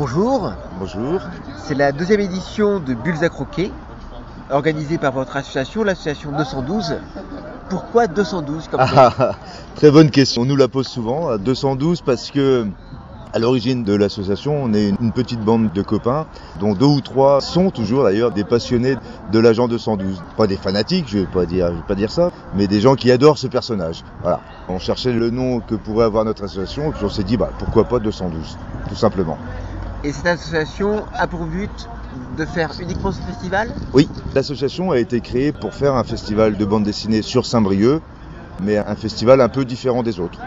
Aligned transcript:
Bonjour, 0.00 0.54
Bonjour. 0.78 1.20
c'est 1.62 1.74
la 1.74 1.92
deuxième 1.92 2.20
édition 2.20 2.80
de 2.80 2.94
Bulles 2.94 3.22
à 3.22 3.28
croquer, 3.28 3.70
organisée 4.48 4.96
par 4.96 5.12
votre 5.12 5.36
association, 5.36 5.84
l'association 5.84 6.32
212. 6.32 6.96
Pourquoi 7.68 8.06
212 8.06 8.68
comme 8.68 8.80
nom 8.80 8.86
Ah, 8.96 9.12
ah, 9.18 9.32
très 9.76 9.90
bonne 9.90 10.10
question. 10.10 10.40
On 10.40 10.44
nous 10.46 10.56
la 10.56 10.68
pose 10.68 10.86
souvent. 10.88 11.28
à 11.28 11.36
212 11.36 12.00
parce 12.00 12.30
que 12.30 12.66
à 13.34 13.38
l'origine 13.38 13.84
de 13.84 13.94
l'association, 13.94 14.62
on 14.64 14.72
est 14.72 14.88
une 14.88 15.12
petite 15.12 15.40
bande 15.40 15.70
de 15.70 15.82
copains, 15.82 16.26
dont 16.58 16.72
deux 16.74 16.86
ou 16.86 17.02
trois 17.02 17.42
sont 17.42 17.70
toujours 17.70 18.04
d'ailleurs 18.04 18.30
des 18.32 18.42
passionnés 18.42 18.96
de 19.30 19.38
l'agent 19.38 19.68
212. 19.68 20.22
Pas 20.38 20.46
des 20.46 20.56
fanatiques, 20.56 21.08
je 21.08 21.18
vais 21.18 21.26
pas 21.26 21.44
dire, 21.44 21.68
je 21.68 21.74
vais 21.74 21.86
pas 21.86 21.94
dire 21.94 22.10
ça, 22.10 22.30
mais 22.54 22.66
des 22.66 22.80
gens 22.80 22.94
qui 22.94 23.10
adorent 23.10 23.38
ce 23.38 23.48
personnage. 23.48 24.02
Voilà. 24.22 24.40
On 24.70 24.78
cherchait 24.78 25.12
le 25.12 25.28
nom 25.28 25.60
que 25.60 25.74
pourrait 25.74 26.06
avoir 26.06 26.24
notre 26.24 26.44
association, 26.44 26.88
et 26.88 26.92
puis 26.92 27.04
on 27.04 27.10
s'est 27.10 27.22
dit, 27.22 27.36
bah, 27.36 27.50
pourquoi 27.58 27.84
pas 27.84 27.98
212, 27.98 28.56
tout 28.88 28.96
simplement. 28.96 29.36
Et 30.02 30.12
cette 30.12 30.26
association 30.26 31.04
a 31.12 31.26
pour 31.26 31.44
but 31.44 31.88
de 32.36 32.44
faire 32.46 32.72
uniquement 32.80 33.12
ce 33.12 33.20
festival 33.20 33.68
Oui, 33.92 34.08
l'association 34.34 34.90
a 34.90 34.98
été 34.98 35.20
créée 35.20 35.52
pour 35.52 35.74
faire 35.74 35.94
un 35.94 36.04
festival 36.04 36.56
de 36.56 36.64
bande 36.64 36.84
dessinée 36.84 37.22
sur 37.22 37.44
Saint-Brieuc, 37.44 38.02
mais 38.62 38.78
un 38.78 38.96
festival 38.96 39.40
un 39.40 39.48
peu 39.48 39.64
différent 39.64 40.02
des 40.02 40.18
autres. 40.18 40.40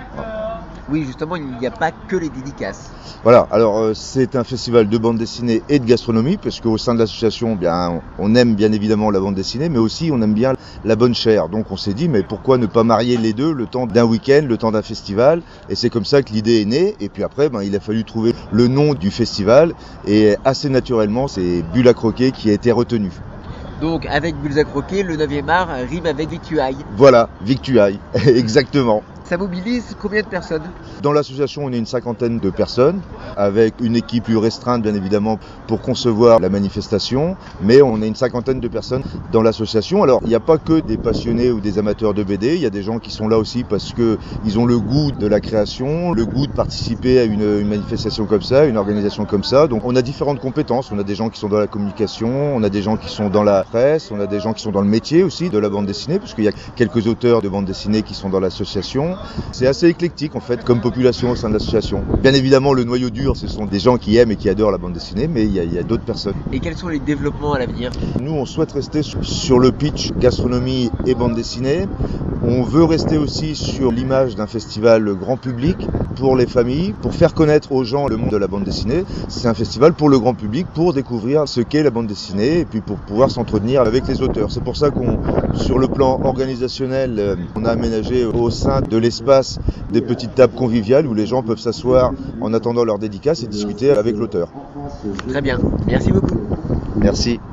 Oui, 0.89 1.05
justement, 1.05 1.37
il 1.37 1.45
n'y 1.45 1.65
a 1.65 1.71
pas 1.71 1.91
que 1.91 2.17
les 2.17 2.29
dédicaces. 2.29 2.91
Voilà, 3.23 3.47
alors 3.51 3.77
euh, 3.79 3.93
c'est 3.93 4.35
un 4.35 4.43
festival 4.43 4.89
de 4.89 4.97
bande 4.97 5.17
dessinée 5.17 5.63
et 5.69 5.79
de 5.79 5.85
gastronomie, 5.85 6.35
parce 6.35 6.59
qu'au 6.59 6.77
sein 6.77 6.93
de 6.93 6.99
l'association, 6.99 7.55
bien, 7.55 8.01
on 8.19 8.35
aime 8.35 8.55
bien 8.55 8.73
évidemment 8.73 9.09
la 9.09 9.21
bande 9.21 9.35
dessinée, 9.35 9.69
mais 9.69 9.79
aussi 9.79 10.09
on 10.11 10.21
aime 10.21 10.33
bien 10.33 10.53
la 10.83 10.97
bonne 10.97 11.15
chair. 11.15 11.47
Donc 11.47 11.71
on 11.71 11.77
s'est 11.77 11.93
dit, 11.93 12.09
mais 12.09 12.21
pourquoi 12.21 12.57
ne 12.57 12.65
pas 12.65 12.83
marier 12.83 13.15
les 13.15 13.31
deux 13.31 13.53
le 13.53 13.65
temps 13.65 13.87
d'un 13.87 14.03
week-end, 14.03 14.43
le 14.45 14.57
temps 14.57 14.71
d'un 14.71 14.81
festival? 14.81 15.41
Et 15.69 15.75
c'est 15.75 15.89
comme 15.89 16.03
ça 16.03 16.21
que 16.21 16.33
l'idée 16.33 16.61
est 16.61 16.65
née. 16.65 16.95
Et 16.99 17.07
puis 17.07 17.23
après, 17.23 17.47
ben, 17.47 17.63
il 17.63 17.73
a 17.77 17.79
fallu 17.79 18.03
trouver 18.03 18.35
le 18.51 18.67
nom 18.67 18.93
du 18.93 19.09
festival, 19.09 19.73
et 20.05 20.35
assez 20.43 20.67
naturellement, 20.67 21.29
c'est 21.29 21.63
Bulle 21.73 21.87
à 21.87 21.93
croquer 21.93 22.31
qui 22.31 22.49
a 22.49 22.53
été 22.53 22.73
retenu. 22.73 23.09
Donc, 23.79 24.05
avec 24.05 24.35
Bulles 24.35 24.59
à 24.59 24.63
croquer, 24.65 25.03
le 25.03 25.15
9e 25.15 25.47
art 25.47 25.69
rime 25.89 26.05
avec 26.05 26.29
Victuailles. 26.29 26.77
Voilà, 26.97 27.29
Victuailles, 27.41 27.99
exactement. 28.27 29.01
Mobilise 29.37 29.95
combien 29.99 30.21
de 30.21 30.27
personnes 30.27 30.71
Dans 31.01 31.11
l'association, 31.11 31.63
on 31.65 31.71
est 31.71 31.77
une 31.77 31.85
cinquantaine 31.85 32.39
de 32.39 32.49
personnes, 32.49 33.01
avec 33.35 33.81
une 33.81 33.95
équipe 33.95 34.25
plus 34.25 34.37
restreinte, 34.37 34.81
bien 34.83 34.93
évidemment, 34.93 35.39
pour 35.67 35.81
concevoir 35.81 36.39
la 36.39 36.49
manifestation. 36.49 37.35
Mais 37.61 37.81
on 37.81 38.01
est 38.01 38.07
une 38.07 38.15
cinquantaine 38.15 38.59
de 38.59 38.67
personnes 38.67 39.03
dans 39.31 39.41
l'association. 39.41 40.03
Alors, 40.03 40.21
il 40.23 40.29
n'y 40.29 40.35
a 40.35 40.39
pas 40.39 40.57
que 40.57 40.79
des 40.79 40.97
passionnés 40.97 41.51
ou 41.51 41.59
des 41.59 41.79
amateurs 41.79 42.13
de 42.13 42.23
BD. 42.23 42.55
Il 42.55 42.61
y 42.61 42.65
a 42.65 42.69
des 42.69 42.83
gens 42.83 42.99
qui 42.99 43.11
sont 43.11 43.27
là 43.27 43.37
aussi 43.37 43.63
parce 43.63 43.93
qu'ils 43.93 44.59
ont 44.59 44.65
le 44.65 44.79
goût 44.79 45.11
de 45.11 45.27
la 45.27 45.41
création, 45.41 46.13
le 46.13 46.25
goût 46.25 46.47
de 46.47 46.51
participer 46.51 47.19
à 47.19 47.23
une, 47.23 47.41
une 47.41 47.67
manifestation 47.67 48.25
comme 48.25 48.41
ça, 48.41 48.65
une 48.65 48.77
organisation 48.77 49.25
comme 49.25 49.43
ça. 49.43 49.67
Donc, 49.67 49.83
on 49.85 49.95
a 49.95 50.01
différentes 50.01 50.39
compétences. 50.39 50.91
On 50.91 50.99
a 50.99 51.03
des 51.03 51.15
gens 51.15 51.29
qui 51.29 51.39
sont 51.39 51.49
dans 51.49 51.59
la 51.59 51.67
communication, 51.67 52.55
on 52.55 52.63
a 52.63 52.69
des 52.69 52.81
gens 52.81 52.97
qui 52.97 53.09
sont 53.09 53.29
dans 53.29 53.43
la 53.43 53.63
presse, 53.63 54.11
on 54.11 54.19
a 54.19 54.27
des 54.27 54.39
gens 54.39 54.53
qui 54.53 54.61
sont 54.61 54.71
dans 54.71 54.81
le 54.81 54.87
métier 54.87 55.23
aussi 55.23 55.49
de 55.49 55.57
la 55.57 55.69
bande 55.69 55.85
dessinée, 55.85 56.19
puisqu'il 56.19 56.45
y 56.45 56.49
a 56.49 56.53
quelques 56.75 57.07
auteurs 57.07 57.41
de 57.41 57.49
bande 57.49 57.65
dessinée 57.65 58.03
qui 58.03 58.13
sont 58.13 58.29
dans 58.29 58.39
l'association. 58.39 59.15
C'est 59.51 59.67
assez 59.67 59.87
éclectique 59.87 60.35
en 60.35 60.39
fait 60.39 60.63
comme 60.63 60.81
population 60.81 61.31
au 61.31 61.35
sein 61.35 61.49
de 61.49 61.53
l'association. 61.53 62.01
Bien 62.21 62.33
évidemment 62.33 62.73
le 62.73 62.83
noyau 62.83 63.09
dur 63.09 63.35
ce 63.37 63.47
sont 63.47 63.65
des 63.65 63.79
gens 63.79 63.97
qui 63.97 64.17
aiment 64.17 64.31
et 64.31 64.35
qui 64.35 64.49
adorent 64.49 64.71
la 64.71 64.77
bande 64.77 64.93
dessinée 64.93 65.27
mais 65.27 65.43
il 65.45 65.51
y 65.53 65.59
a, 65.59 65.63
il 65.63 65.73
y 65.73 65.77
a 65.77 65.83
d'autres 65.83 66.03
personnes. 66.05 66.35
Et 66.51 66.59
quels 66.59 66.75
sont 66.77 66.87
les 66.87 66.99
développements 66.99 67.53
à 67.53 67.59
l'avenir? 67.59 67.91
Nous 68.19 68.31
on 68.33 68.45
souhaite 68.45 68.71
rester 68.71 69.03
sur- 69.03 69.23
sur 69.23 69.59
le 69.59 69.71
pitch 69.71 70.11
gastronomie 70.19 70.89
et 71.05 71.15
bande 71.15 71.35
dessinée. 71.35 71.85
On 72.45 72.63
veut 72.63 72.83
rester 72.83 73.17
aussi 73.17 73.55
sur 73.55 73.91
l'image 73.91 74.35
d'un 74.35 74.47
festival 74.47 75.05
grand 75.15 75.37
public 75.37 75.77
pour 76.17 76.35
les 76.35 76.45
familles, 76.45 76.93
pour 77.01 77.13
faire 77.13 77.33
connaître 77.33 77.71
aux 77.71 77.83
gens 77.85 78.07
le 78.07 78.17
monde 78.17 78.31
de 78.31 78.37
la 78.37 78.47
bande 78.47 78.65
dessinée. 78.65 79.03
C'est 79.29 79.47
un 79.47 79.53
festival 79.53 79.93
pour 79.93 80.09
le 80.09 80.19
grand 80.19 80.33
public, 80.33 80.67
pour 80.75 80.93
découvrir 80.93 81.47
ce 81.47 81.61
qu'est 81.61 81.83
la 81.83 81.89
bande 81.89 82.07
dessinée 82.07 82.59
et 82.59 82.65
puis 82.65 82.81
pour 82.81 82.97
pouvoir 82.97 83.31
s'entretenir 83.31 83.81
avec 83.81 84.07
les 84.07 84.21
auteurs. 84.21 84.51
C'est 84.51 84.63
pour 84.63 84.75
ça 84.75 84.89
qu'on, 84.89 85.17
sur 85.55 85.79
le 85.79 85.87
plan 85.87 86.19
organisationnel, 86.23 87.15
euh, 87.17 87.35
on 87.55 87.65
a 87.65 87.71
aménagé 87.71 88.25
au 88.25 88.49
sein 88.49 88.81
de 88.81 88.97
l'espace 89.03 89.59
des 89.91 90.01
petites 90.01 90.33
tables 90.33 90.55
conviviales 90.55 91.05
où 91.05 91.13
les 91.13 91.27
gens 91.27 91.43
peuvent 91.43 91.59
s'asseoir 91.59 92.13
en 92.41 92.53
attendant 92.53 92.83
leur 92.83 92.97
dédicace 92.97 93.43
et 93.43 93.47
discuter 93.47 93.91
avec 93.91 94.17
l'auteur. 94.17 94.49
Très 95.29 95.41
bien, 95.41 95.59
merci 95.87 96.11
beaucoup. 96.11 96.39
Merci. 96.97 97.39